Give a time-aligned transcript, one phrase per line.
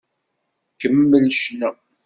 [0.79, 1.69] Kemmel ccna!